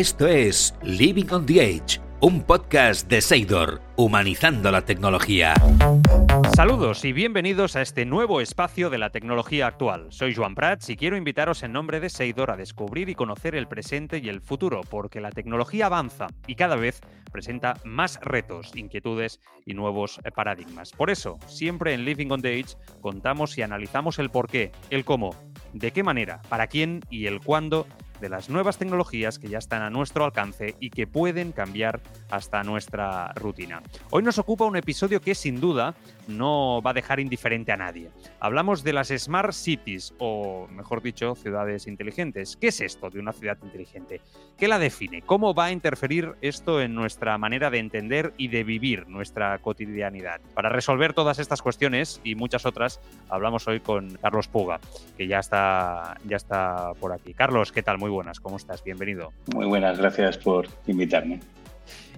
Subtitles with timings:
[0.00, 5.52] Esto es Living on the Edge, un podcast de Seidor, humanizando la tecnología.
[6.56, 10.06] Saludos y bienvenidos a este nuevo espacio de la tecnología actual.
[10.08, 13.68] Soy Joan Prats y quiero invitaros en nombre de Seidor a descubrir y conocer el
[13.68, 19.38] presente y el futuro, porque la tecnología avanza y cada vez presenta más retos, inquietudes
[19.66, 20.92] y nuevos eh, paradigmas.
[20.92, 25.04] Por eso, siempre en Living on the Edge contamos y analizamos el por qué, el
[25.04, 25.34] cómo,
[25.74, 27.86] de qué manera, para quién y el cuándo
[28.20, 32.62] de las nuevas tecnologías que ya están a nuestro alcance y que pueden cambiar hasta
[32.62, 33.82] nuestra rutina.
[34.10, 35.94] Hoy nos ocupa un episodio que sin duda
[36.28, 38.10] no va a dejar indiferente a nadie.
[38.38, 42.56] Hablamos de las Smart Cities, o mejor dicho, ciudades inteligentes.
[42.56, 44.20] ¿Qué es esto de una ciudad inteligente?
[44.56, 45.22] ¿Qué la define?
[45.22, 50.40] ¿Cómo va a interferir esto en nuestra manera de entender y de vivir nuestra cotidianidad?
[50.54, 54.80] Para resolver todas estas cuestiones y muchas otras, hablamos hoy con Carlos Puga,
[55.16, 57.34] que ya está, ya está por aquí.
[57.34, 57.98] Carlos, ¿qué tal?
[58.10, 58.84] Buenas, ¿cómo estás?
[58.84, 59.32] Bienvenido.
[59.54, 61.40] Muy buenas, gracias por invitarme.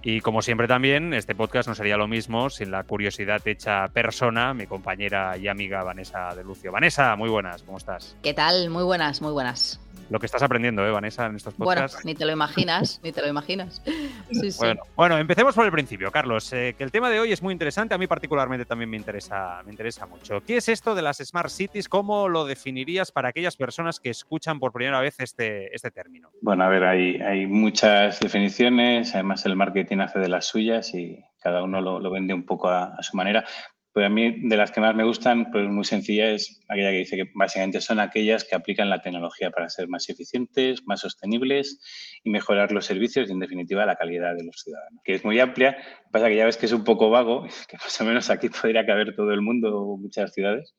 [0.02, 4.52] Y como siempre también, este podcast no sería lo mismo sin la curiosidad hecha persona,
[4.52, 6.72] mi compañera y amiga Vanessa de Lucio.
[6.72, 8.16] Vanessa, muy buenas, ¿cómo estás?
[8.20, 8.68] ¿Qué tal?
[8.70, 9.80] Muy buenas, muy buenas.
[10.10, 11.96] Lo que estás aprendiendo, ¿eh, Vanessa, en estos podcasts?
[11.96, 13.82] Bueno, ni te lo imaginas, ni te lo imaginas.
[14.32, 17.42] Sí, bueno, bueno, empecemos por el principio, Carlos, eh, que el tema de hoy es
[17.42, 20.40] muy interesante, a mí particularmente también me interesa, me interesa mucho.
[20.40, 21.88] ¿Qué es esto de las Smart Cities?
[21.88, 26.30] ¿Cómo lo definirías para aquellas personas que escuchan por primera vez este, este término?
[26.40, 31.22] Bueno, a ver, hay, hay muchas definiciones, además el marketing hace de las suyas y
[31.40, 33.44] cada uno lo, lo vende un poco a, a, su manera.
[33.92, 36.98] Pues a mí, de las que más me gustan, pues muy sencilla, es aquella que
[36.98, 41.78] dice que básicamente son aquellas que aplican la tecnología para ser más eficientes, más sostenibles
[42.24, 45.00] y mejorar los servicios y, en definitiva, la calidad de los ciudadanos.
[45.04, 45.76] Que es muy amplia,
[46.10, 48.86] pasa que ya ves que es un poco vago, que más o menos aquí podría
[48.86, 50.74] caber todo el mundo o muchas ciudades.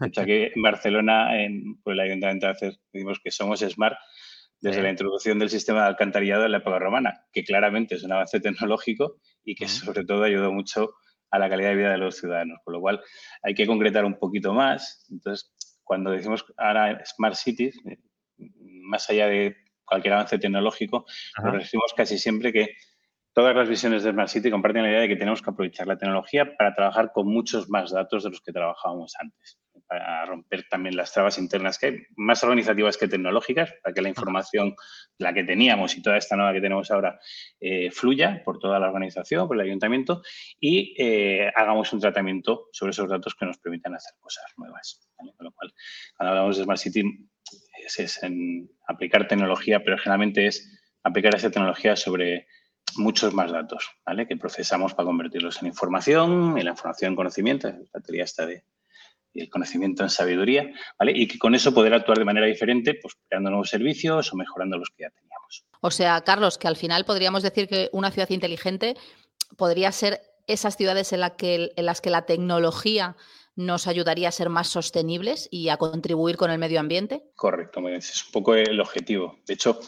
[0.00, 3.96] De hecho, aquí en Barcelona, en, por el Ayuntamiento de Acer, decimos que somos smart
[4.60, 8.12] desde la introducción del sistema de alcantarillado en la época romana, que claramente es un
[8.12, 10.94] avance tecnológico y que sobre todo ayudó mucho
[11.36, 12.58] a la calidad de vida de los ciudadanos.
[12.64, 13.00] Con lo cual,
[13.42, 15.06] hay que concretar un poquito más.
[15.10, 15.52] Entonces,
[15.84, 17.80] cuando decimos ahora Smart Cities,
[18.82, 21.50] más allá de cualquier avance tecnológico, Ajá.
[21.50, 22.74] nos decimos casi siempre que
[23.32, 25.98] todas las visiones de Smart City comparten la idea de que tenemos que aprovechar la
[25.98, 30.96] tecnología para trabajar con muchos más datos de los que trabajábamos antes, para romper también
[30.96, 34.74] las trabas internas que hay, más organizativas que tecnológicas, para que la información,
[35.18, 37.18] la que teníamos y toda esta nueva que tenemos ahora,
[37.60, 40.22] eh, fluya por toda la organización, por el ayuntamiento
[40.60, 45.08] y eh, hagamos un tratamiento sobre esos datos que nos permitan hacer cosas nuevas.
[45.18, 45.32] ¿vale?
[45.36, 45.72] Con lo cual,
[46.16, 47.28] cuando hablamos de Smart City,
[47.84, 50.72] es, es en aplicar tecnología, pero generalmente es
[51.02, 52.48] aplicar esa tecnología sobre
[52.96, 54.26] muchos más datos, ¿vale?
[54.26, 58.64] Que procesamos para convertirlos en información, en la información en conocimiento, la teoría está de
[59.40, 61.12] el conocimiento en sabiduría, ¿vale?
[61.14, 64.78] Y que con eso poder actuar de manera diferente, pues creando nuevos servicios o mejorando
[64.78, 65.64] los que ya teníamos.
[65.80, 68.96] O sea, Carlos, que al final podríamos decir que una ciudad inteligente
[69.56, 73.16] podría ser esas ciudades en, la que, en las que la tecnología
[73.56, 77.24] nos ayudaría a ser más sostenibles y a contribuir con el medio ambiente.
[77.34, 79.38] Correcto, es un poco el objetivo.
[79.46, 79.80] De hecho,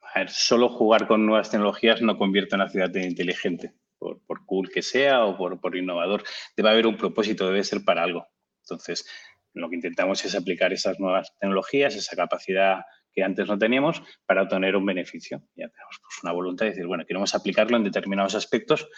[0.00, 4.44] a ver, solo jugar con nuevas tecnologías no convierte a una ciudad inteligente, por, por
[4.44, 6.24] cool que sea o por, por, innovador.
[6.56, 8.26] Debe haber un propósito, debe ser para algo.
[8.68, 9.06] Entonces,
[9.54, 12.80] lo que intentamos es aplicar esas nuevas tecnologías, esa capacidad
[13.12, 15.38] que antes no teníamos, para obtener un beneficio.
[15.54, 18.88] Ya tenemos pues, una voluntad de decir, bueno, queremos aplicarlo en determinados aspectos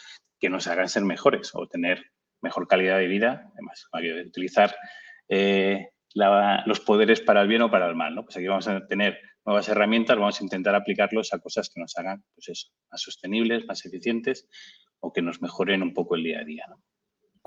[0.41, 2.05] que nos hagan ser mejores o tener
[2.41, 3.51] mejor calidad de vida.
[3.53, 4.75] Además, hay utilizar
[5.29, 8.15] eh, los poderes para el bien o para el mal.
[8.15, 8.25] ¿no?
[8.25, 11.97] Pues aquí vamos a tener nuevas herramientas, vamos a intentar aplicarlos a cosas que nos
[11.97, 14.49] hagan pues más sostenibles, más eficientes
[15.01, 16.65] o que nos mejoren un poco el día a día.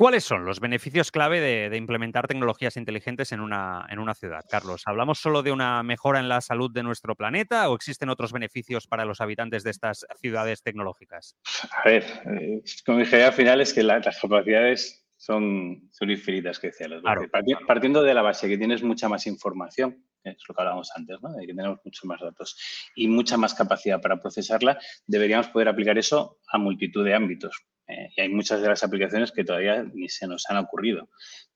[0.01, 4.43] ¿Cuáles son los beneficios clave de, de, implementar tecnologías inteligentes en una, en una ciudad,
[4.49, 4.81] Carlos?
[4.87, 8.87] ¿Hablamos solo de una mejora en la salud de nuestro planeta o existen otros beneficios
[8.87, 11.37] para los habitantes de estas ciudades tecnológicas?
[11.71, 16.57] A ver, eh, como dije al final es que la, las capacidades son, son infinitas,
[16.57, 16.87] que decía.
[16.87, 17.29] Claro.
[17.67, 21.31] Partiendo de la base que tienes mucha más información, es lo que hablábamos antes, ¿no?
[21.33, 22.57] de que tenemos muchos más datos
[22.95, 27.55] y mucha más capacidad para procesarla, deberíamos poder aplicar eso a multitud de ámbitos.
[27.91, 31.09] Eh, y hay muchas de las aplicaciones que todavía ni se nos han ocurrido.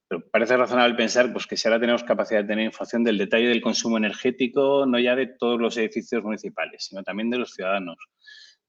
[0.08, 3.48] Pero parece razonable pensar pues, que si ahora tenemos capacidad de tener información del detalle
[3.48, 7.98] del consumo energético, no ya de todos los edificios municipales, sino también de los ciudadanos,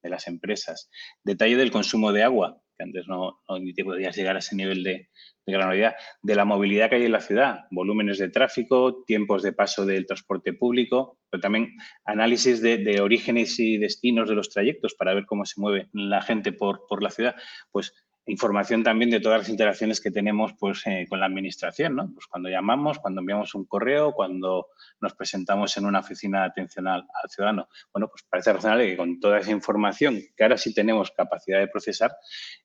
[0.07, 0.89] de las empresas.
[1.23, 4.57] Detalle del consumo de agua, que antes no, no ni te podías llegar a ese
[4.57, 5.09] nivel de,
[5.47, 9.53] de granularidad, de la movilidad que hay en la ciudad, volúmenes de tráfico, tiempos de
[9.53, 14.95] paso del transporte público, pero también análisis de, de orígenes y destinos de los trayectos
[14.95, 17.37] para ver cómo se mueve la gente por, por la ciudad.
[17.71, 17.93] Pues
[18.27, 22.11] información también de todas las interacciones que tenemos pues, eh, con la administración, ¿no?
[22.13, 24.69] Pues cuando llamamos, cuando enviamos un correo, cuando
[25.01, 27.69] nos presentamos en una oficina de atención al, ciudadano.
[27.93, 31.69] Bueno, pues parece razonable que con toda esa información que ahora sí tenemos capacidad de
[31.69, 32.17] procesar,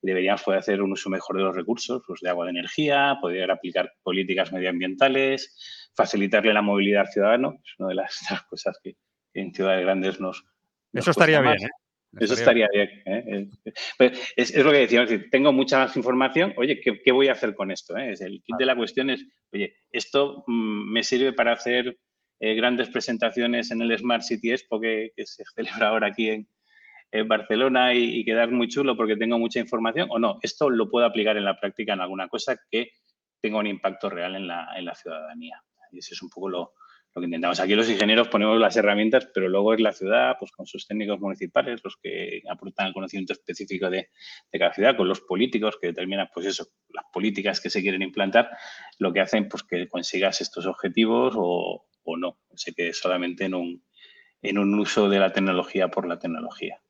[0.01, 3.51] deberíamos poder hacer un uso mejor de los recursos, pues de agua de energía, poder
[3.51, 8.19] aplicar políticas medioambientales, facilitarle la movilidad al ciudadano, es una de las,
[8.49, 8.95] cosas que
[9.33, 10.43] en ciudades grandes nos...
[10.93, 11.69] Eso estaría bien, ¿eh?
[12.19, 12.89] Eso estaría bien.
[13.05, 13.49] ¿eh?
[14.35, 17.97] Es, lo que decíamos, tengo mucha más información, oye, ¿qué, voy a hacer con esto?
[17.97, 18.13] Eh?
[18.19, 21.97] el kit de la cuestión es, oye, esto mm, me sirve para hacer
[22.39, 26.47] eh, grandes presentaciones en el Smart City Expo que, se celebra ahora aquí en,
[27.27, 31.35] Barcelona y, quedar muy chulo porque tengo mucha información, o no, esto lo puedo aplicar
[31.35, 32.93] en la práctica en alguna cosa que
[33.41, 35.61] tenga un impacto real en la, en la ciudadanía.
[35.91, 36.73] Y ese es un poco lo,
[37.13, 37.59] lo que intentamos.
[37.59, 41.19] Aquí los ingenieros ponemos las herramientas, pero luego es la ciudad, pues con sus técnicos
[41.19, 44.09] municipales, los que aportan el conocimiento específico de,
[44.51, 48.49] cada ciudad, con los políticos que determinan, pues eso, las políticas que se quieren implantar,
[48.97, 51.85] lo que hacen, pues que consigas estos objetivos o,
[52.17, 53.83] no, se quede solamente en un,
[54.41, 56.81] en un uso de la tecnología por la tecnología.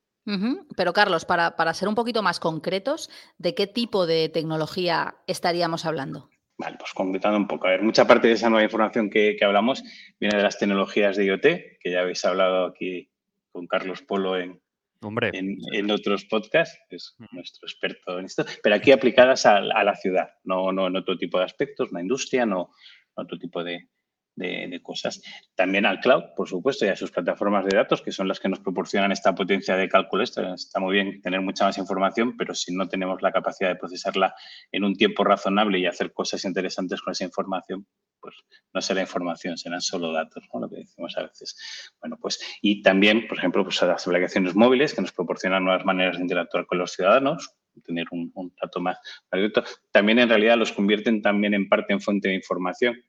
[0.78, 3.10] Pero Carlos, para, para ser un poquito más concretos,
[3.40, 6.30] ¿de qué tipo de tecnología estaríamos hablando?
[6.62, 7.66] Vale, pues completando un poco.
[7.66, 9.84] A ver, mucha parte de esa nueva información que, hablamos
[10.20, 11.42] viene de las tecnologías de IoT,
[11.80, 13.10] que ya habéis hablado aquí
[13.52, 14.62] con Carlos Polo en,
[15.02, 20.72] en, otros podcasts, es nuestro experto en esto, pero aquí aplicadas a, la ciudad, no,
[20.72, 22.70] no en otro tipo de aspectos, una industria, no
[23.16, 23.90] otro tipo de,
[24.36, 25.22] de, cosas.
[25.56, 28.50] También al cloud, por supuesto, y a sus plataformas de datos, que son las que
[28.50, 30.24] nos proporcionan esta potencia de cálculo.
[30.24, 34.34] está muy bien tener mucha más información, pero si no tenemos la capacidad de procesarla
[34.72, 37.86] en un tiempo razonable y hacer cosas interesantes con esa información,
[38.20, 38.36] pues
[38.74, 41.58] no será información, serán solo datos, lo que decimos a veces.
[42.00, 46.18] Bueno, pues, y también, por ejemplo, pues las aplicaciones móviles que nos proporcionan nuevas maneras
[46.18, 47.56] de interactuar con los ciudadanos,
[47.86, 49.00] tener un, un más
[49.32, 49.64] abierto.
[49.92, 53.02] También en realidad los convierten también en parte en fuente de información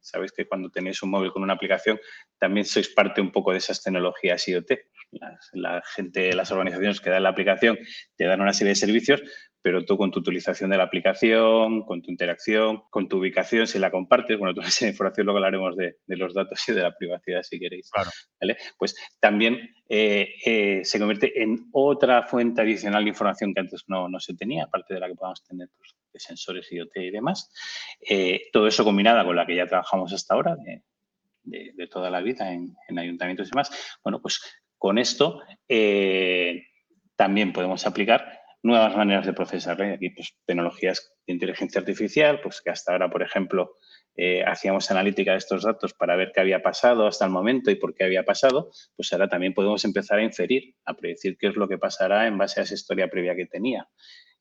[0.00, 1.98] Sabéis que cuando tenéis un móvil con una aplicación,
[2.38, 4.72] también sois parte un poco de esas tecnologías IoT.
[5.52, 7.78] La, gente, las organizaciones que dan la aplicación
[8.16, 9.22] te dan una serie de servicios,
[9.62, 13.78] pero tú con tu utilización de la aplicación, con tu interacción, con tu ubicación, si
[13.78, 17.42] la compartes, bueno, toda esa información luego hablaremos de, los datos y de la privacidad
[17.42, 17.90] si queréis.
[18.76, 24.08] Pues también eh, eh, se convierte en otra fuente adicional de información que antes no,
[24.08, 27.52] no se tenía, aparte de la que podamos tener pues, de sensores IoT y demás.
[28.00, 30.56] Eh, todo eso combinada con la que ya trabajamos hasta ahora,
[31.42, 34.40] de, toda la vida en, ayuntamientos y demás, bueno, pues
[34.78, 36.62] con esto eh,
[37.16, 39.80] también podemos aplicar nuevas maneras de procesar.
[39.82, 43.76] Aquí, pues, tecnologías de inteligencia artificial, pues que hasta ahora, por ejemplo,
[44.16, 47.74] eh, hacíamos analítica de estos datos para ver qué había pasado hasta el momento y
[47.74, 51.56] por qué había pasado, pues ahora también podemos empezar a inferir, a predecir qué es
[51.56, 53.88] lo que pasará en base a esa historia previa que tenía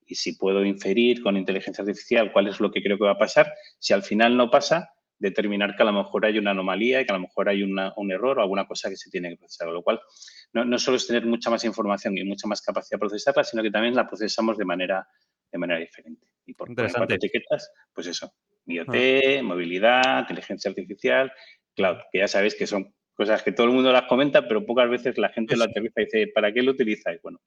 [0.07, 3.17] y si puedo inferir con inteligencia artificial cuál es lo que creo que va a
[3.17, 7.05] pasar, si al final no pasa, determinar que a lo mejor hay una anomalía y
[7.05, 9.67] que a lo mejor hay un error o alguna cosa que se tiene que procesar.
[9.67, 10.01] Con lo cual,
[10.53, 13.71] no, solo es tener mucha más información y mucha más capacidad de procesarla, sino que
[13.71, 15.07] también la procesamos de manera,
[15.51, 16.27] de manera diferente.
[16.45, 18.33] Y por cuatro etiquetas, pues eso,
[18.65, 19.43] IoT, ah.
[19.43, 21.31] movilidad, inteligencia artificial,
[21.73, 24.89] cloud, que ya sabéis que son cosas que todo el mundo las comenta, pero pocas
[24.89, 27.21] veces la gente lo aterriza y dice, ¿para qué lo utilizáis?
[27.21, 27.39] Bueno,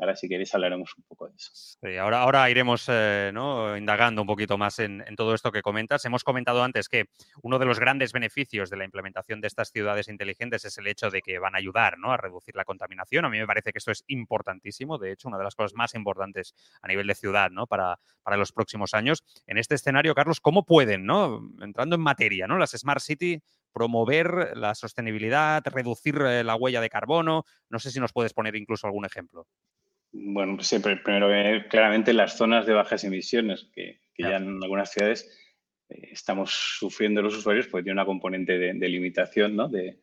[0.00, 1.78] Ahora, si queréis, hablaremos un poco de eso.
[2.00, 3.30] ahora, ahora iremos eh,
[3.76, 6.02] indagando un poquito más en, todo esto que comentas.
[6.06, 7.04] Hemos comentado antes que
[7.42, 11.10] uno de los grandes beneficios de la implementación de estas ciudades inteligentes es el hecho
[11.10, 13.26] de que van a ayudar a reducir la contaminación.
[13.26, 14.96] A mí me parece que esto es importantísimo.
[14.96, 17.66] De hecho, una de las cosas más importantes a nivel de ciudad ¿no?
[17.66, 19.22] para, para los próximos años.
[19.46, 21.42] En este escenario, Carlos, ¿cómo pueden, ¿no?
[21.60, 22.56] entrando en materia, ¿no?
[22.56, 27.44] las Smart City promover la sostenibilidad, reducir eh, la huella de carbono.
[27.68, 29.46] No sé si nos puedes poner incluso algún ejemplo.
[30.12, 31.28] Bueno, pues siempre, primero
[31.68, 35.28] claramente las zonas de bajas emisiones, que, ya en algunas ciudades
[35.88, 39.68] eh, estamos sufriendo los usuarios porque tiene una componente de, limitación ¿no?
[39.68, 39.96] de,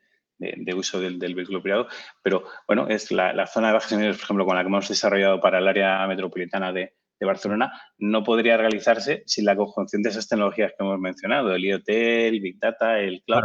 [0.73, 1.87] uso del, vehículo privado.
[2.23, 5.41] Pero bueno, es la, zona de bajas emisiones, por ejemplo, con la que hemos desarrollado
[5.41, 10.73] para el área metropolitana de, Barcelona, no podría realizarse sin la conjunción de esas tecnologías
[10.77, 13.41] que hemos mencionado, el IoT, el Big Data, el Cloud,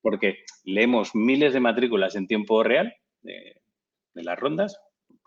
[0.00, 3.60] porque leemos miles de matrículas en tiempo real de
[4.14, 4.78] las rondas,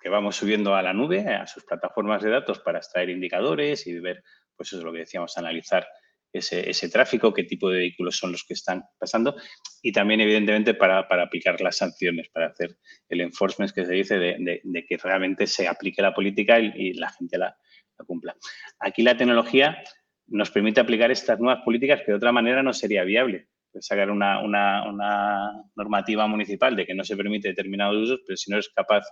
[0.01, 3.99] que vamos subiendo a la nube, a sus plataformas de datos para extraer indicadores y
[3.99, 4.23] ver,
[4.55, 5.87] pues eso es lo que decíamos, analizar
[6.31, 9.35] ese, tráfico, qué tipo de vehículos son los que están pasando
[9.81, 12.77] y también, evidentemente, para, aplicar las sanciones, para hacer
[13.07, 17.37] el enforcement que se dice de, que realmente se aplique la política y, la gente
[17.37, 17.57] la,
[18.05, 18.35] cumpla.
[18.79, 19.83] Aquí la tecnología
[20.27, 23.47] nos permite aplicar estas nuevas políticas que de otra manera no sería viable.
[23.79, 28.57] Sacar una, una normativa municipal de que no se permite determinados usos, pero si no
[28.57, 29.03] eres capaz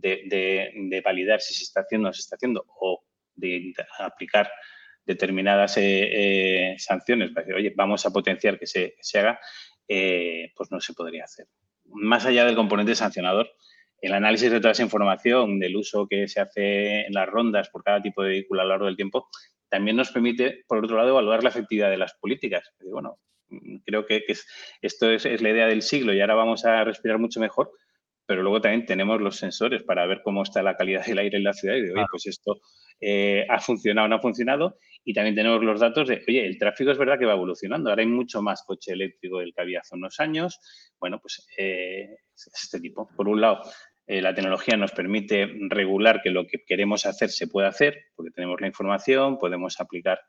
[0.00, 4.50] de, validar si se está haciendo o no se está haciendo, o de aplicar
[5.04, 5.82] determinadas eh,
[6.72, 9.38] eh, sanciones para decir, oye, vamos a potenciar que se, haga,
[9.86, 11.46] eh, pues no se podría hacer.
[11.86, 13.50] Más allá del componente sancionador,
[14.00, 17.82] el análisis de toda esa información, del uso que se hace en las rondas por
[17.82, 19.28] cada tipo de vehículo a lo largo del tiempo,
[19.68, 22.72] también nos permite, por otro lado, evaluar la efectividad de las políticas.
[22.80, 23.18] Bueno,
[23.84, 24.24] creo que,
[24.82, 27.72] esto es, es, la idea del siglo y ahora vamos a respirar mucho mejor,
[28.26, 31.44] pero luego también tenemos los sensores para ver cómo está la calidad del aire en
[31.44, 32.60] la ciudad y de, oye, pues esto
[33.00, 34.78] eh, ha funcionado o no ha funcionado.
[35.04, 37.90] Y también tenemos los datos de, oye, el tráfico es verdad que va evolucionando.
[37.90, 40.58] Ahora hay mucho más coche eléctrico del que había hace unos años.
[40.98, 43.10] Bueno, pues eh, este tipo.
[43.14, 43.60] Por un lado,
[44.06, 48.30] eh, la tecnología nos permite regular que lo que queremos hacer se pueda hacer, porque
[48.30, 50.20] tenemos la información, podemos aplicar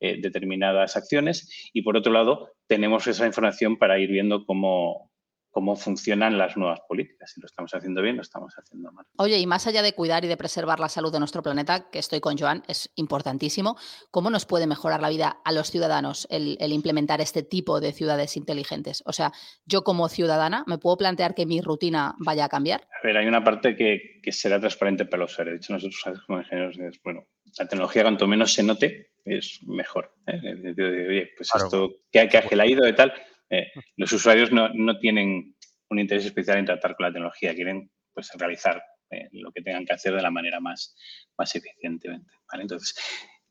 [0.00, 1.70] determinadas acciones.
[1.72, 5.10] Y por otro lado, tenemos esa información para ir viendo cómo,
[5.58, 7.32] cómo funcionan las nuevas políticas.
[7.32, 9.04] Si lo estamos haciendo bien, lo estamos haciendo mal.
[9.16, 11.98] Oye, y más allá de cuidar y de preservar la salud de nuestro planeta, que
[11.98, 13.76] estoy con Joan, es importantísimo,
[14.12, 18.36] ¿cómo nos puede mejorar la vida a los ciudadanos el, implementar este tipo de ciudades
[18.36, 19.02] inteligentes?
[19.04, 19.32] O sea,
[19.66, 22.82] yo como ciudadana, ¿me puedo plantear que mi rutina vaya a cambiar?
[22.82, 25.54] A ver, hay una parte que, será transparente para los seres.
[25.54, 27.26] De hecho, nosotros como ingenieros, bueno,
[27.58, 30.14] la tecnología cuanto menos se note, es mejor.
[30.28, 30.38] ¿eh?
[30.78, 33.12] Oye, pues esto que, que ha ido y tal,
[33.50, 35.54] eh, los usuarios no, tienen
[35.90, 39.86] un interés especial en tratar con la tecnología, quieren pues, realizar eh, lo que tengan
[39.86, 40.94] que hacer de la manera más,
[41.36, 42.30] más eficientemente.
[42.52, 42.94] Entonces,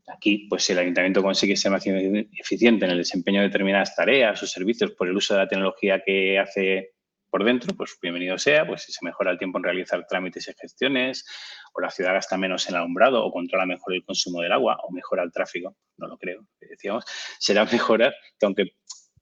[0.08, 4.42] aquí, pues si el ayuntamiento consigue ser más eficiente en el desempeño de determinadas tareas
[4.42, 6.94] o servicios por el uso de la tecnología que hace
[7.30, 10.54] por dentro, pues bienvenido sea, pues si se mejora el tiempo en realizar trámites y
[10.60, 11.26] gestiones,
[11.74, 14.92] o la ciudad gasta menos en alumbrado, o controla mejor el consumo del agua, o
[14.92, 17.04] mejora el tráfico, no lo creo, decíamos,
[17.38, 18.72] será mejorar que aunque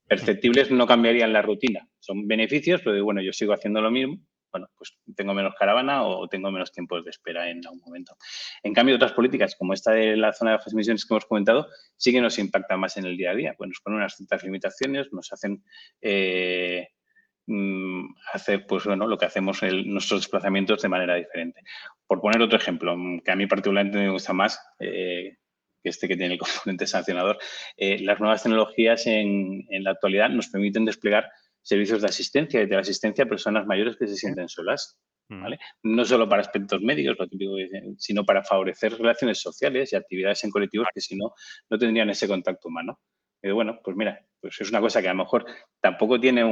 [0.07, 1.88] perceptibles no cambiarían la rutina.
[2.00, 4.19] Son beneficios, pero bueno, yo sigo haciendo lo mismo.
[4.51, 8.15] Bueno, pues tengo menos caravana o tengo menos tiempos de espera en algún momento.
[8.63, 11.67] En cambio, otras políticas, como esta de la zona de bajas emisiones que hemos comentado,
[11.97, 13.53] sí que nos impactan más en el día a día.
[13.57, 15.62] Pues nos ponen unas ciertas limitaciones, nos hacen
[16.00, 16.88] eh,
[17.47, 21.62] mm, hacer pues bueno lo que hacemos en nuestros desplazamientos de manera diferente.
[22.07, 22.95] Por poner otro ejemplo,
[23.25, 25.35] que a mí particularmente me gusta más, eh,
[25.89, 27.38] este que tiene el componente sancionador,
[27.77, 31.30] eh, las nuevas tecnologías en, la actualidad nos permiten desplegar
[31.62, 34.98] servicios de asistencia y de asistencia a personas mayores que se sienten solas.
[35.30, 35.42] Mm.
[35.42, 35.60] ¿vale?
[35.84, 37.18] No solo para aspectos médicos,
[37.98, 41.34] sino para favorecer relaciones sociales y actividades en colectivos que si no,
[41.70, 43.00] no tendrían ese contacto humano.
[43.42, 45.46] Y bueno, pues mira, pues es una cosa que a lo mejor
[45.80, 46.44] tampoco tiene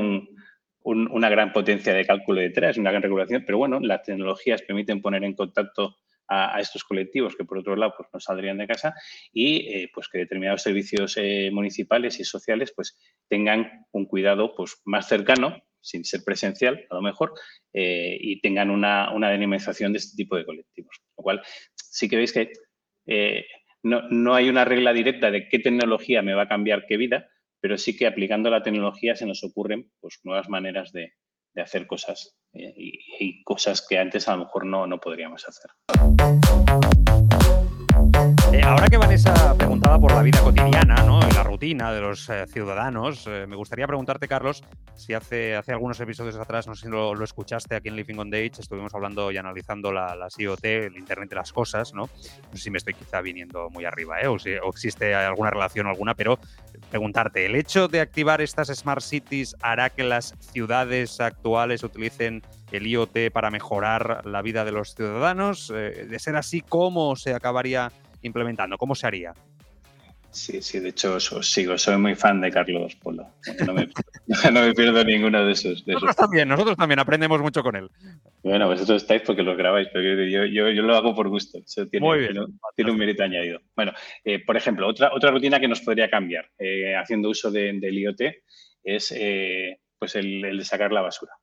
[0.83, 5.23] una gran potencia de cálculo detrás, una gran regulación, pero bueno, las tecnologías permiten poner
[5.23, 8.93] en contacto a, estos colectivos que por otro lado pues, no saldrían de casa
[9.31, 14.81] y eh, pues que determinados servicios eh, municipales y sociales pues tengan un cuidado pues
[14.85, 17.33] más cercano sin ser presencial a lo mejor
[17.73, 21.01] eh, y tengan una, una dinamización de este tipo de colectivos.
[21.17, 21.41] Lo cual
[21.75, 22.51] sí que veis que
[23.83, 27.29] no, no hay una regla directa de qué tecnología me va a cambiar qué vida,
[27.59, 31.13] pero sí que aplicando la tecnología se nos ocurren pues, nuevas maneras de,
[31.53, 35.71] de hacer cosas eh, y, cosas que antes a lo mejor no, no podríamos hacer.
[38.53, 41.19] Eh, ahora que Vanessa preguntaba por la vida cotidiana ¿no?
[41.19, 46.35] la rutina de los eh, ciudadanos, me gustaría preguntarte, Carlos, si hace, hace algunos episodios
[46.35, 49.37] atrás, no sé si lo, escuchaste aquí en Living on the Age, estuvimos hablando y
[49.37, 52.03] analizando la, la IoT, el Internet de las Cosas, ¿no?
[52.03, 55.87] No sé si me estoy quizá viniendo muy arriba, o, si, o existe alguna relación
[55.87, 56.37] alguna, pero
[56.91, 62.85] preguntarte, ¿el hecho de activar estas Smart Cities hará que las ciudades actuales utilicen el
[62.85, 65.73] IoT para mejorar la vida de los ciudadanos?
[65.75, 67.91] Eh, de ser así, ¿cómo se acabaría
[68.23, 68.77] implementando?
[68.77, 69.33] ¿Cómo se haría?
[70.33, 73.27] Sí, sí, de hecho sigo, soy muy fan de Carlos Polo.
[73.67, 75.85] No me, pierdo ninguno de esos.
[75.85, 77.87] nosotros también, nosotros también aprendemos mucho con él.
[78.41, 81.59] Bueno, vosotros estáis porque los grabáis, pero yo, yo, yo lo hago por gusto.
[81.91, 82.33] tiene, muy bien.
[82.75, 83.61] Tiene, un mérito añadido.
[83.75, 87.71] Bueno, eh, por ejemplo, otra, otra rutina que nos podría cambiar eh, haciendo uso de,
[87.73, 88.21] del IoT
[88.83, 91.33] es eh, pues el, de sacar la basura.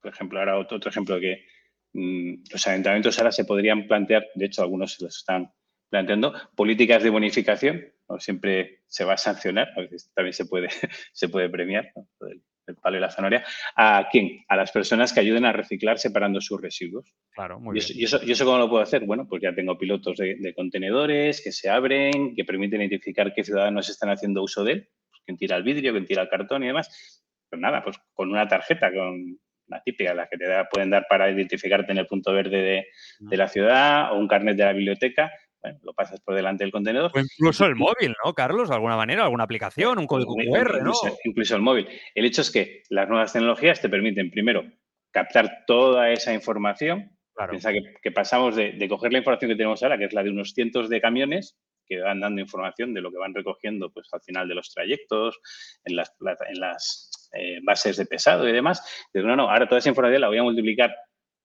[0.00, 1.46] Por ejemplo, ahora otro, otro ejemplo que
[1.94, 5.50] mm, los ayuntamientos ahora se podrían plantear, de hecho algunos se los están
[5.90, 10.68] planteando, políticas de bonificación no siempre se va a sancionar, a veces también se puede,
[11.12, 11.92] se puede premiar,
[12.66, 13.44] el, palo y la zanahoria.
[13.76, 14.42] ¿A quién?
[14.48, 17.14] A las personas que ayuden a reciclar separando sus residuos.
[17.30, 17.86] Claro, muy bien.
[17.94, 19.04] ¿Y eso, y eso, cómo lo puedo hacer?
[19.04, 23.88] Bueno, pues ya tengo pilotos de, contenedores que se abren, que permiten identificar qué ciudadanos
[23.90, 26.68] están haciendo uso de él, pues, quién tira el vidrio, quién tira el cartón y
[26.68, 27.22] demás.
[27.50, 31.30] Pues nada, pues con una tarjeta, con la típica, la que te pueden dar para
[31.30, 32.86] identificarte en el punto verde de,
[33.18, 35.30] de la ciudad o un carnet de la biblioteca,
[35.82, 37.10] lo pasas por delante del contenedor.
[37.14, 38.68] O incluso el móvil, ¿no, Carlos?
[38.68, 40.92] De alguna manera, alguna aplicación, un código QR, ¿no?
[41.24, 41.88] Incluso, el móvil.
[42.14, 44.64] El hecho es que las nuevas tecnologías te permiten, primero,
[45.10, 47.14] captar toda esa información
[47.50, 50.52] Piensa que, pasamos de, coger la información que tenemos ahora, que es la de unos
[50.52, 54.48] cientos de camiones que van dando información de lo que van recogiendo pues, al final
[54.48, 55.38] de los trayectos,
[55.84, 56.14] en las,
[56.48, 59.06] en las eh, bases de pesado y demás.
[59.12, 60.94] Pero no, no, ahora toda esa información la voy a multiplicar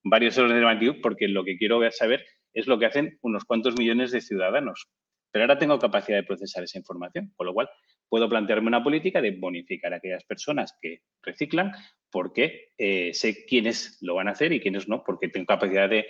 [0.04, 3.78] varios órdenes de magnitud porque lo que quiero saber es lo que hacen unos cuantos
[3.78, 4.90] millones de ciudadanos.
[5.32, 7.70] Pero ahora tengo capacidad de procesar esa información, con lo cual
[8.08, 11.72] puedo plantearme una política de bonificar a aquellas personas que reciclan
[12.10, 16.06] porque eh, sé quiénes lo van a hacer y quiénes no, porque tengo capacidad de,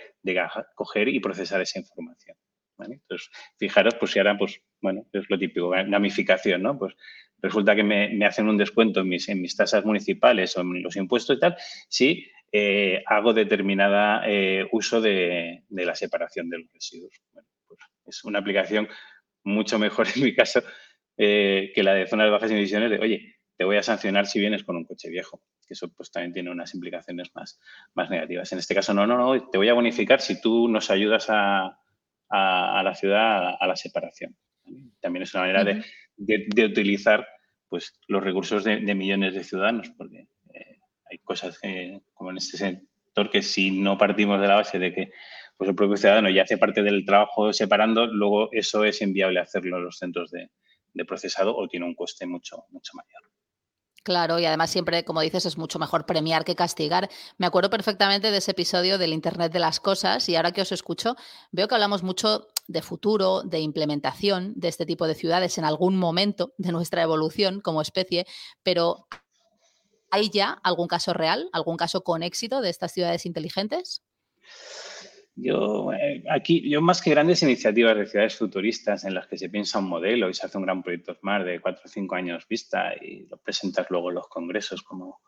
[0.74, 2.36] coger y procesar esa información.
[2.78, 6.78] Entonces, fijaros, pues si ahora, pues, bueno, es lo típico, gamificación, ¿no?
[6.78, 6.94] Pues
[7.38, 11.40] resulta que me, hacen un descuento en mis, tasas municipales o en los impuestos y
[11.40, 11.56] tal,
[11.88, 17.12] si eh, hago determinada eh, uso de, de, la separación de los residuos.
[17.32, 18.88] Bueno, pues es una aplicación
[19.44, 20.62] mucho mejor en mi caso
[21.16, 24.40] eh, que la de zonas de bajas emisiones de, oye, te voy a sancionar si
[24.40, 27.60] vienes con un coche viejo, que eso pues también tiene unas implicaciones más,
[27.94, 28.50] más negativas.
[28.52, 31.76] En este caso, no, no, no, te voy a bonificar si tú nos ayudas a,
[32.30, 34.34] la ciudad a, la separación.
[35.00, 35.64] También es una manera
[36.16, 37.26] de, utilizar
[37.68, 40.78] pues, los recursos de, millones de ciudadanos, porque eh,
[41.10, 45.12] hay cosas como en este sector que si no partimos de la base de que
[45.56, 49.76] pues, el propio ciudadano ya hace parte del trabajo separando, luego eso es inviable hacerlo
[49.76, 50.50] en los centros de,
[50.94, 53.30] de procesado o tiene un coste mucho, mucho mayor.
[54.02, 57.10] Claro, y además siempre, como dices, es mucho mejor premiar que castigar.
[57.36, 60.72] Me acuerdo perfectamente de ese episodio del Internet de las Cosas y ahora que os
[60.72, 61.16] escucho,
[61.52, 65.96] veo que hablamos mucho de futuro, de implementación de este tipo de ciudades en algún
[65.98, 68.26] momento de nuestra evolución como especie,
[68.62, 69.06] pero
[70.10, 74.02] ¿hay ya algún caso real, algún caso con éxito de estas ciudades inteligentes?
[75.36, 79.48] Yo, eh, aquí, yo más que grandes iniciativas de ciudades futuristas en las que se
[79.48, 82.46] piensa un modelo y se hace un gran proyecto más de cuatro o cinco años
[82.48, 85.20] vista y lo presentas luego en los congresos como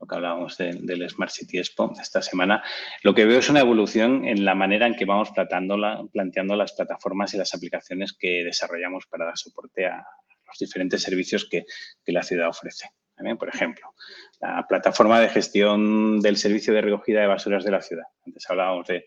[0.00, 2.62] lo que hablábamos del Smart City Expo esta semana,
[3.02, 7.34] lo que veo es una evolución en la manera en que vamos planteando las plataformas
[7.34, 10.06] y las aplicaciones que desarrollamos para dar soporte a
[10.46, 11.64] los diferentes servicios que
[12.06, 12.90] la ciudad ofrece.
[13.38, 13.94] Por ejemplo,
[14.40, 18.04] la plataforma de gestión del servicio de recogida de basuras de la ciudad.
[18.24, 19.06] Antes hablábamos de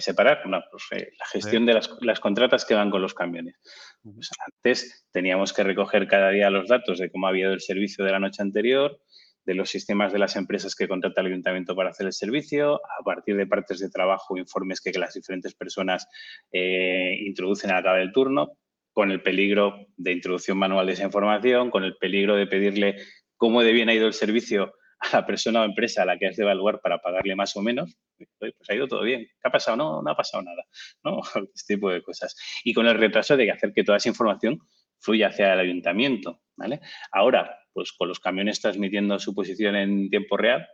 [0.00, 3.56] separar pues, eh, la gestión de las, contratas que van con los camiones.
[4.02, 8.04] Pues antes teníamos que recoger cada día los datos de cómo había ido el servicio
[8.04, 9.00] de la noche anterior,
[9.44, 13.02] de los sistemas de las empresas que contrata el ayuntamiento para hacer el servicio, a
[13.02, 16.06] partir de partes de trabajo, informes que, las diferentes personas
[16.52, 18.58] eh, introducen al acabar del turno,
[18.92, 22.96] con el peligro de introducción manual de esa información, con el peligro de pedirle
[23.38, 26.26] cómo de bien ha ido el servicio a la persona o empresa a la que
[26.26, 27.96] has de evaluar para pagarle más o menos,
[28.38, 29.24] pues ha ido todo bien.
[29.40, 29.76] ¿Qué ha pasado?
[29.76, 30.64] No, no ha pasado nada.
[31.04, 31.20] ¿no?
[31.54, 32.36] Este tipo de cosas.
[32.64, 34.58] Y con el retraso de hacer que toda esa información
[35.00, 36.42] fluya hacia el ayuntamiento.
[36.56, 36.80] ¿vale?
[37.12, 40.66] Ahora, pues con los camiones transmitiendo su posición en tiempo real,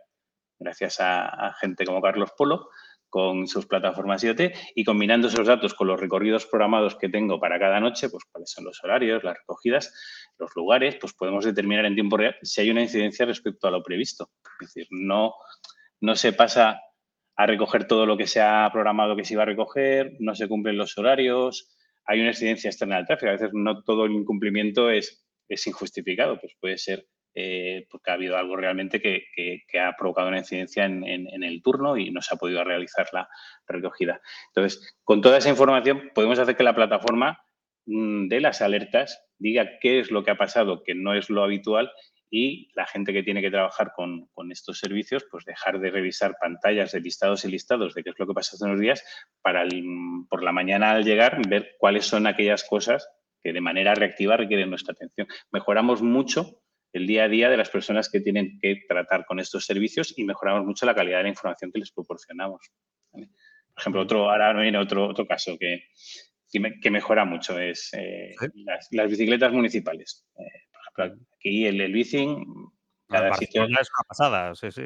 [0.57, 2.69] gracias a gente como Carlos Polo,
[3.09, 7.59] con sus plataformas IoT y combinando esos datos con los recorridos programados que tengo para
[7.59, 9.93] cada noche, pues cuáles son los horarios, las recogidas,
[10.37, 13.83] los lugares, pues podemos determinar en tiempo real si hay una incidencia respecto a lo
[13.83, 14.29] previsto.
[14.59, 15.33] Es decir, no,
[16.01, 16.81] no se pasa
[17.37, 20.47] a recoger todo lo que se ha programado que se iba a recoger, no se
[20.47, 23.29] cumplen los horarios, hay una incidencia externa del tráfico.
[23.29, 27.05] A veces no todo el incumplimiento es, es injustificado, pues puede ser
[27.37, 29.27] eh, porque ha habido algo realmente que,
[29.77, 33.27] ha provocado una incidencia en, el turno y no se ha podido realizar la
[33.67, 34.21] recogida.
[34.47, 37.43] Entonces, con toda esa información podemos hacer que la plataforma
[37.87, 41.43] mm, dé las alertas, diga qué es lo que ha pasado, que no es lo
[41.43, 41.91] habitual
[42.29, 46.93] y la gente que tiene que trabajar con, estos servicios, pues dejar de revisar pantallas
[46.93, 49.03] de listados y listados de qué es lo que pasa hace unos días
[49.41, 49.65] para
[50.29, 53.09] por la mañana al llegar ver cuáles son aquellas cosas
[53.43, 55.27] que de manera reactiva requieren nuestra atención.
[55.51, 56.61] Mejoramos mucho
[56.95, 60.23] el día a día de las personas que tienen que tratar con estos servicios y
[60.23, 62.71] mejoramos mucho la calidad de la información que les proporcionamos.
[63.11, 63.27] Por
[63.77, 65.83] ejemplo, otro, ahora viene otro, otro caso que,
[66.49, 68.33] que mejora mucho, es eh,
[68.91, 70.25] las, bicicletas municipales.
[70.37, 72.45] Eh, por ejemplo, aquí el, el bicing
[73.09, 74.83] cada sitio, es una pasada, sí, sí.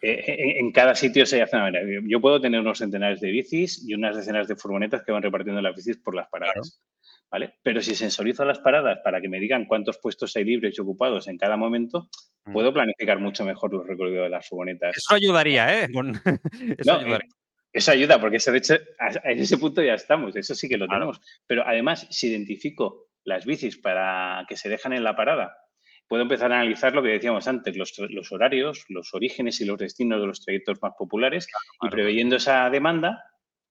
[0.00, 2.00] En, cada sitio se hace una manera.
[2.08, 5.60] Yo puedo tener unos centenares de bicis y unas decenas de furgonetas que van repartiendo
[5.62, 6.82] las bicis por las paradas.
[7.30, 7.54] ¿Vale?
[7.62, 11.28] Pero si sensorizo las paradas para que me digan cuántos puestos hay libres y ocupados
[11.28, 12.08] en cada momento,
[12.44, 12.52] mm.
[12.52, 14.96] puedo planificar mucho mejor los recorridos de las furgonetas.
[14.96, 15.88] Eso ayudaría, ¿eh?
[16.78, 17.28] eso, ayudaría.
[17.72, 18.74] eso ayuda, porque de hecho,
[19.24, 21.20] en ese punto ya estamos, eso sí que lo tenemos.
[21.46, 25.56] Pero además, si identifico las bicis para que se dejan en la parada,
[26.08, 29.78] puedo empezar a analizar lo que decíamos antes, los, los horarios, los orígenes y los
[29.78, 31.46] destinos de los trayectos más populares
[31.80, 33.29] y preveyendo esa demanda,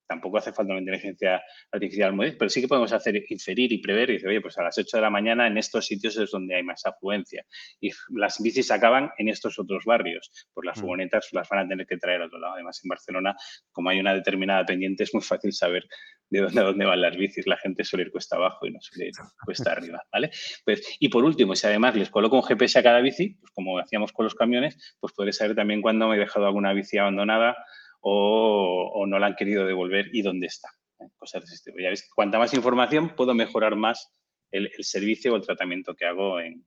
[0.09, 1.41] tampoco hace falta una inteligencia
[1.71, 4.63] artificial muy, pero sí que podemos hacer inferir y prever y decir, oye, pues a
[4.63, 7.45] las 8 de la mañana en estos sitios es donde hay más afluencia.
[7.79, 10.81] Y las bicis acaban en estos otros barrios, pues las mm.
[10.81, 12.55] furgonetas las van a tener que traer a otro lado.
[12.55, 13.35] Además, en Barcelona,
[13.71, 15.85] como hay una determinada pendiente, es muy fácil saber
[16.31, 17.45] de dónde, a dónde van las bicis.
[17.45, 19.13] La gente suele ir cuesta abajo y no suele ir
[19.45, 20.31] cuesta arriba, ¿vale?
[20.65, 23.77] Pues, y por último, si además les coloco un GPS a cada bici, pues como
[23.77, 27.55] hacíamos con los camiones, pues podré saber también cuándo me he dejado alguna bici abandonada,
[28.01, 30.69] o, no la han querido devolver y dónde está.
[30.99, 31.07] ¿eh?
[31.17, 34.11] Cosas de este Ya ves, cuanta más información puedo mejorar más
[34.51, 36.65] el, servicio o el tratamiento que hago en,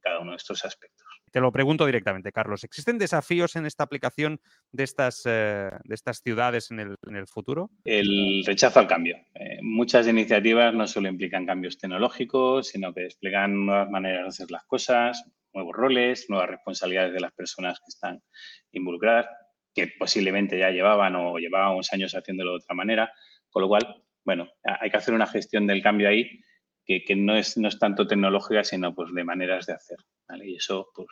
[0.00, 1.04] cada uno de estos aspectos.
[1.32, 2.62] Te lo pregunto directamente, Carlos.
[2.62, 7.70] ¿Existen desafíos en esta aplicación de estas, eh, de estas ciudades en el, futuro?
[7.84, 9.16] El rechazo al cambio.
[9.34, 14.50] Eh, muchas iniciativas no solo implican cambios tecnológicos, sino que desplegan nuevas maneras de hacer
[14.52, 18.22] las cosas, nuevos roles, nuevas responsabilidades de las personas que están
[18.70, 19.26] involucradas
[19.74, 23.12] que posiblemente ya llevaban o llevábamos años haciéndolo de otra manera.
[23.50, 26.40] Con lo cual, bueno, hay que hacer una gestión del cambio ahí
[26.84, 29.98] que, no, es, no es tanto tecnológica, sino pues de maneras de hacer.
[30.42, 31.08] Y eso, pues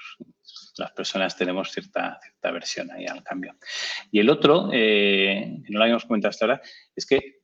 [0.78, 3.56] las personas tenemos cierta, cierta versión ahí al cambio.
[4.10, 6.62] Y el otro, eh, no lo habíamos comentado hasta ahora,
[6.94, 7.42] es que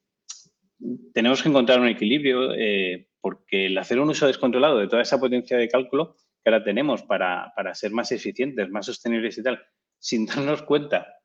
[1.13, 5.19] tenemos que encontrar un equilibrio eh, porque el hacer un uso descontrolado de toda esa
[5.19, 9.61] potencia de cálculo que ahora tenemos para, para ser más eficientes, más sostenibles y tal,
[9.99, 11.19] sin darnos cuenta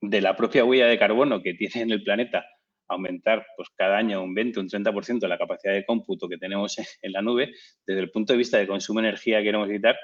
[0.00, 2.44] de la propia huella de carbono que tiene en el planeta
[2.88, 7.12] aumentar pues, cada año un 20, un 30% la capacidad de cómputo que tenemos en
[7.12, 7.52] la nube,
[7.86, 9.96] desde el punto de vista de consumo de energía que queremos evitar,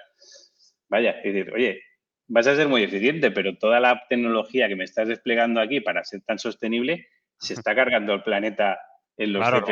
[0.88, 1.82] vaya, es decir, oye,
[2.28, 6.04] vas a ser muy eficiente, pero toda la tecnología que me estás desplegando aquí para
[6.04, 8.78] ser tan sostenible se está cargando el planeta
[9.16, 9.64] en los claro,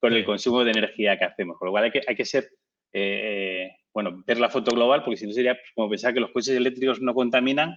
[0.00, 1.58] con el consumo de energía que hacemos.
[1.58, 2.48] Con lo cual hay que, hay que ser
[2.92, 6.32] eh, bueno, ver la foto global, porque si no sería pues, como pensar que los
[6.32, 7.76] coches eléctricos no contaminan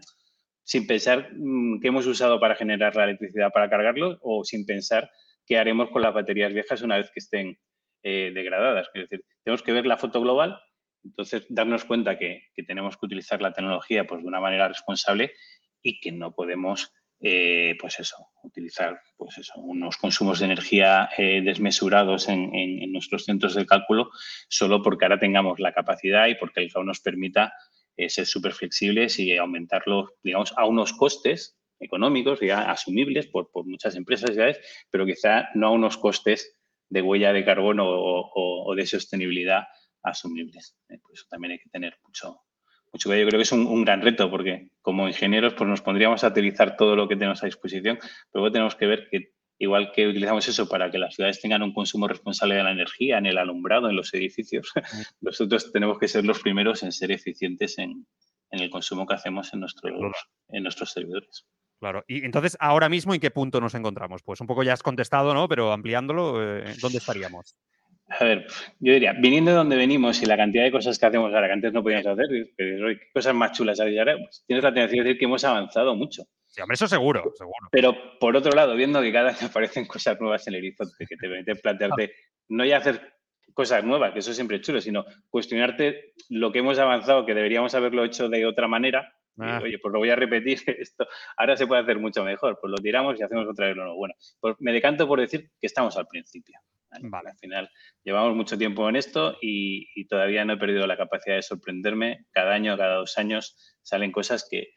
[0.63, 5.09] sin pensar mm, qué hemos usado para generar la electricidad para cargarlos o sin pensar
[5.45, 7.57] qué haremos con las baterías viejas una vez que estén
[8.03, 8.89] eh, degradadas.
[8.95, 10.59] Es decir, tenemos que ver la foto global,
[11.03, 15.33] entonces darnos cuenta que, que, tenemos que utilizar la tecnología pues, de una manera responsable
[15.81, 21.41] y que no podemos eh, pues eso, utilizar pues eso, unos consumos de energía eh,
[21.41, 24.11] desmesurados en, nuestros centros de cálculo
[24.47, 27.53] solo porque ahora tengamos la capacidad y porque el cloud nos permita
[27.95, 33.95] eh, ser súper flexibles y aumentarlo, digamos, a unos costes económicos ya asumibles por, muchas
[33.95, 34.59] empresas, ya es,
[34.91, 36.55] pero quizá no a unos costes
[36.89, 39.63] de huella de carbono o, de sostenibilidad
[40.03, 40.77] asumibles.
[40.87, 42.41] por eso también hay que tener mucho
[42.93, 46.77] Yo creo que es un, gran reto porque como ingenieros pues nos pondríamos a utilizar
[46.77, 50.47] todo lo que tenemos a disposición, pero luego tenemos que ver que igual que utilizamos
[50.47, 53.89] eso para que las ciudades tengan un consumo responsable de la energía, en el alumbrado,
[53.89, 54.71] en los edificios,
[55.21, 58.05] nosotros tenemos que ser los primeros en ser eficientes en,
[58.51, 59.93] el consumo que hacemos en nuestros,
[60.49, 61.45] en nuestros servidores.
[61.79, 62.03] Claro.
[62.07, 64.23] Y entonces, ahora mismo, ¿en qué punto nos encontramos?
[64.23, 65.47] Pues un poco ya has contestado, ¿no?
[65.47, 67.55] Pero ampliándolo, eh, ¿dónde estaríamos?
[68.09, 68.47] A ver,
[68.79, 71.53] yo diría, viniendo de donde venimos y la cantidad de cosas que hacemos ahora que
[71.53, 74.15] antes no podíamos hacer, ¿qué cosas más chulas ahora?
[74.17, 76.23] Pues tienes la tendencia de decir que hemos avanzado mucho.
[76.45, 77.67] Sí, hombre, eso seguro, seguro.
[77.71, 81.17] Pero por otro lado, viendo que cada vez aparecen cosas nuevas en el horizonte que
[81.17, 82.13] te permiten plantearte
[82.49, 83.13] no ya hacer
[83.53, 87.75] cosas nuevas, que eso siempre es chulo, sino cuestionarte lo que hemos avanzado, que deberíamos
[87.75, 89.13] haberlo hecho de otra manera.
[89.39, 89.59] Ah.
[89.61, 92.77] oye, pues lo voy a repetir, esto ahora se puede hacer mucho mejor, pues lo
[92.77, 93.97] tiramos y hacemos otra vez lo nuevo.
[93.97, 96.57] Bueno, pues me decanto por decir que estamos al principio.
[96.89, 97.29] Vale.
[97.29, 97.69] Al final
[98.03, 102.25] llevamos mucho tiempo en esto y, todavía no he perdido la capacidad de sorprenderme.
[102.31, 104.69] Cada año, cada dos años salen cosas que,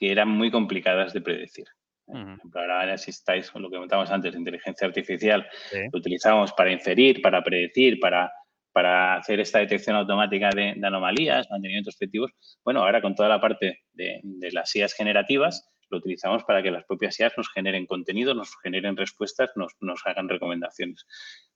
[0.00, 1.64] eran muy complicadas de predecir.
[2.06, 5.46] Por ejemplo, ahora si estáis con lo que comentábamos antes, inteligencia artificial,
[5.92, 8.30] lo utilizamos para inferir, para predecir, para,
[8.72, 12.30] para hacer esta detección automática de, anomalías, mantenimientos efectivos.
[12.64, 16.70] Bueno, ahora con toda la parte de, de las IAs generativas, lo utilizamos para que
[16.70, 21.06] las propias IAs nos generen contenido, nos generen respuestas, nos, nos hagan recomendaciones.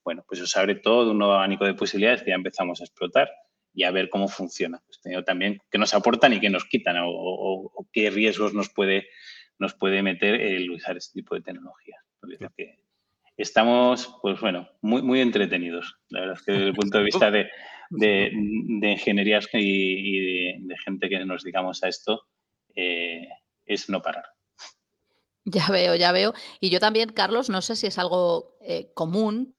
[0.05, 3.31] Bueno, pues eso abre todo un nuevo abanico de posibilidades que ya empezamos a explotar
[3.75, 4.83] y a ver cómo funciona.
[4.87, 9.09] Pues también qué nos aportan y qué nos quitan o, qué riesgos nos puede,
[9.59, 12.03] nos puede meter el usar este tipo de tecnologías.
[12.57, 12.79] Que
[13.37, 15.97] estamos, pues bueno, muy, muy entretenidos.
[16.09, 17.49] La verdad es que desde el punto de vista de,
[17.91, 18.31] de,
[18.83, 22.27] ingenierías y, de, gente que nos dedicamos a esto,
[22.75, 23.02] eh,
[23.75, 24.25] es no parar.
[25.45, 26.35] Ya veo, ya veo.
[26.61, 29.57] Y yo también, Carlos, no sé si es algo eh, común,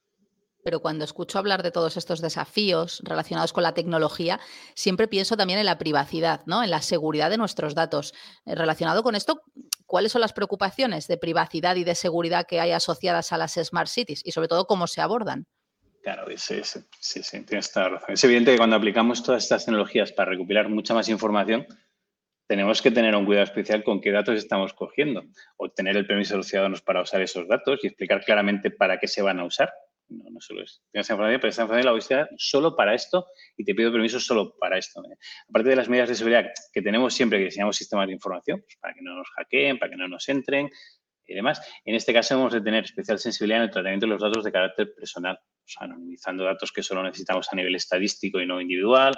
[0.64, 4.40] pero cuando escucho hablar de todos estos desafíos relacionados con la tecnología,
[4.76, 6.64] siempre pienso también en la privacidad, ¿no?
[6.64, 8.14] En la seguridad de nuestros datos.
[8.46, 9.42] Eh, relacionado con esto,
[9.86, 13.90] ¿cuáles son las preocupaciones de privacidad y de seguridad que hay asociadas a las smart
[13.90, 15.46] cities y sobre todo cómo se abordan?
[16.02, 18.14] Claro, sí, sí, sí, tienes toda la razón.
[18.14, 21.66] Es evidente que cuando aplicamos todas estas tecnologías para recopilar mucha más información,
[22.48, 25.24] tenemos que tener un cuidado especial con qué datos estamos cogiendo,
[25.58, 29.00] o tener el permiso de los ciudadanos para usar esos datos y explicar claramente para
[29.00, 29.72] qué se van a usar.
[30.10, 30.84] No, no solo es.
[30.92, 33.26] Tienes información, pero esta información la voy a usar solo para esto
[33.58, 35.02] y te pido permiso solo para esto.
[35.50, 38.78] Aparte de las medidas de seguridad que tenemos siempre que diseñamos sistemas de información, pues
[38.80, 40.70] para que no nos hackeen, para que no nos entren,
[41.26, 41.62] y demás.
[41.86, 44.52] En este caso hemos de tener especial sensibilidad en el tratamiento de los datos de
[44.52, 49.16] carácter personal, o anonimizando datos que solo necesitamos a nivel estadístico y no individual,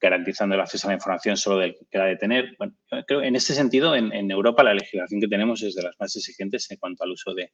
[0.00, 2.56] garantizando el acceso a la información solo del que ha de tener.
[2.58, 2.74] Bueno,
[3.06, 6.70] creo en este sentido, en, Europa la legislación que tenemos es de las más exigentes
[6.70, 7.52] en cuanto al uso de,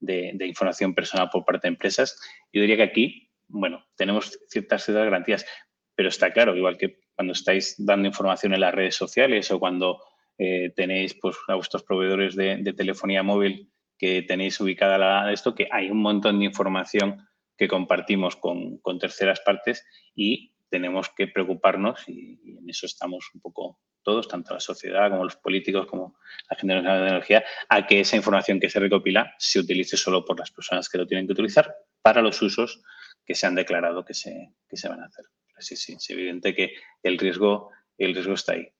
[0.00, 2.18] de, información personal por parte de empresas.
[2.52, 5.46] Yo diría que aquí, bueno, tenemos ciertas, ciertas garantías,
[5.94, 10.00] pero está claro, igual que cuando estáis dando información en las redes sociales o cuando
[10.42, 15.68] eh, tenéis pues, a vuestros proveedores de, telefonía móvil que tenéis ubicada la, esto, que
[15.70, 22.40] hay un montón de información que compartimos con, terceras partes y tenemos que preocuparnos y,
[22.58, 26.16] en eso estamos un poco todos, tanto la sociedad como los políticos, como
[26.48, 30.24] la gente de la energía, a que esa información que se recopila se utilice solo
[30.24, 32.82] por las personas que lo tienen que utilizar para los usos
[33.26, 35.26] que se han declarado que se, que se van a hacer.
[35.58, 38.72] Sí, sí, es evidente que el riesgo, el riesgo está ahí.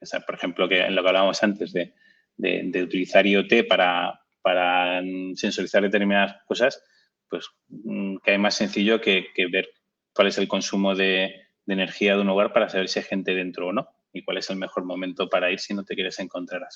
[0.00, 1.92] Eh, por ejemplo, que en lo que hablábamos antes de,
[2.82, 4.20] utilizar IoT para,
[5.34, 6.82] sensorizar determinadas cosas,
[7.28, 9.68] pues mm, que hay más sencillo que, ver
[10.12, 11.34] cuál es el consumo de,
[11.66, 14.50] energía de un hogar para saber si hay gente dentro o no y cuál es
[14.50, 16.70] el mejor momento para ir si no te quieres encontrar a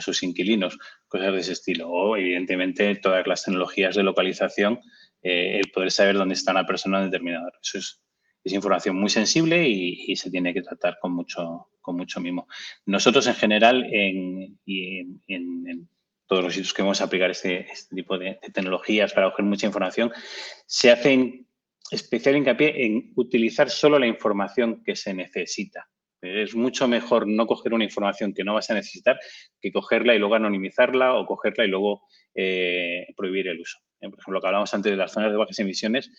[0.00, 1.90] sus, inquilinos, cosas de ese estilo.
[1.90, 4.80] O, evidentemente, todas las tecnologías de localización,
[5.22, 7.52] eh, el poder saber dónde está una persona determinada.
[7.60, 8.01] Eso es,
[8.44, 12.48] es información muy sensible y, se tiene que tratar con mucho, con mucho mimo.
[12.86, 15.88] Nosotros, en general, en, en,
[16.26, 19.66] todos los sitios que vamos a aplicar este, este tipo de, tecnologías para coger mucha
[19.66, 20.12] información,
[20.66, 21.44] se hace
[21.90, 25.88] especial hincapié en utilizar solo la información que se necesita.
[26.22, 29.18] Es mucho mejor no coger una información que no vas a necesitar
[29.60, 32.02] que cogerla y luego anonimizarla o cogerla y luego
[32.34, 33.78] eh, prohibir el uso.
[34.00, 36.10] Por ejemplo, lo que hablábamos antes de las zonas de bajas emisiones,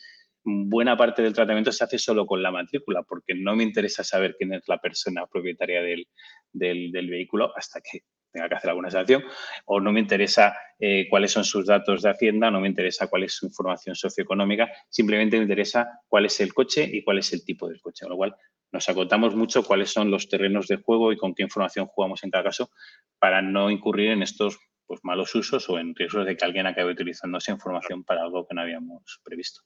[0.43, 4.35] buena parte del tratamiento se hace solo con la matrícula, porque no me interesa saber
[4.37, 6.07] quién es la persona propietaria del,
[6.53, 8.01] vehículo hasta que
[8.31, 9.23] tenga que hacer alguna sanción,
[9.65, 13.23] o no me interesa eh, cuáles son sus datos de Hacienda, no me interesa cuál
[13.23, 17.45] es su información socioeconómica, simplemente me interesa cuál es el coche y cuál es el
[17.45, 18.35] tipo del coche, con lo cual
[18.71, 22.31] nos acotamos mucho cuáles son los terrenos de juego y con qué información jugamos en
[22.31, 22.71] cada caso
[23.19, 26.91] para no incurrir en estos pues, malos usos o en riesgos de que alguien acabe
[26.91, 29.61] utilizando esa información para algo que no habíamos previsto.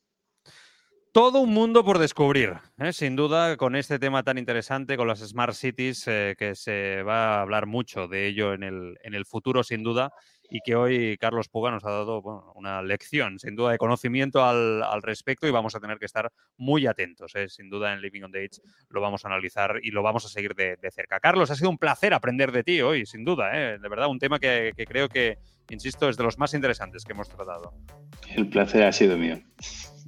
[1.18, 2.94] Todo un mundo por descubrir, ¿eh?
[2.94, 7.38] sin duda, con este tema tan interesante, con las Smart Cities, eh, que se va
[7.38, 10.14] a hablar mucho de ello en el, en el futuro, sin duda,
[10.50, 12.22] y que hoy Carlos Puga nos ha dado
[12.56, 16.88] una lección, sin duda, de conocimiento al, respecto y vamos a tener que estar muy
[16.88, 17.36] atentos.
[17.36, 17.50] ¿eh?
[17.50, 20.30] Sin duda, en Living on the Edge lo vamos a analizar y lo vamos a
[20.30, 21.20] seguir de, cerca.
[21.20, 24.40] Carlos, ha sido un placer aprender de ti hoy, sin duda, de verdad, un tema
[24.40, 25.38] que creo que,
[25.70, 27.74] insisto, es de los más interesantes que hemos tratado.
[28.36, 29.40] El placer ha sido mío.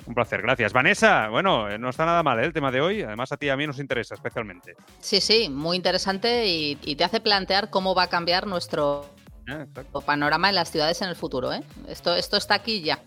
[0.06, 0.74] Un placer, gracias.
[0.74, 2.46] Vanessa, bueno, eh, no está nada mal ¿eh?
[2.46, 4.76] el tema de hoy, además a ti y a mí nos interesa especialmente.
[5.00, 9.06] Sí, sí, muy interesante y, te hace plantear cómo va a cambiar nuestro
[9.52, 9.66] ah,
[10.06, 11.54] panorama en las ciudades en el futuro.
[11.54, 11.62] ¿eh?
[11.88, 13.00] Esto, esto está aquí ya.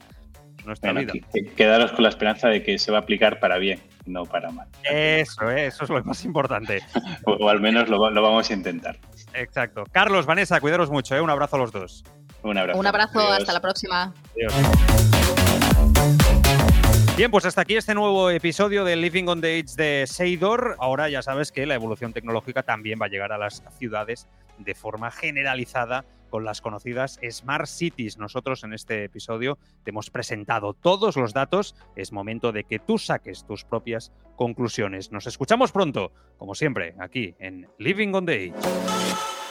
[0.64, 1.12] Nuestra vida.
[1.56, 4.68] Quedaros con la esperanza de que se va a aplicar para bien, no para mal.
[4.84, 6.80] Eso, eso es lo más importante.
[7.26, 8.96] o, al menos lo, vamos a intentar.
[9.34, 9.84] Exacto.
[9.90, 11.20] Carlos, Vanessa, cuidaros mucho.
[11.22, 12.04] Un abrazo a los dos.
[12.42, 12.78] Un abrazo.
[12.78, 14.14] Un abrazo, hasta la próxima.
[14.34, 14.54] Adiós.
[17.16, 20.76] Bien, pues hasta aquí este nuevo episodio de Living on the Edge de Seidor.
[20.78, 24.26] Ahora ya sabes que la evolución tecnológica también va a llegar a las ciudades
[24.58, 28.16] de forma generalizada con las conocidas Smart Cities.
[28.16, 31.76] Nosotros en este episodio te hemos presentado todos los datos.
[31.94, 35.12] Es momento de que tú saques tus propias conclusiones.
[35.12, 39.41] Nos escuchamos pronto, como siempre, aquí en Living on the Edge.